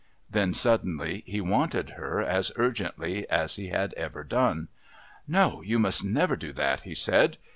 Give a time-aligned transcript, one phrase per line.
[0.31, 4.67] Then suddenly he wanted her as urgently as he had ever done.
[5.27, 7.37] "No, you must never do that," he said.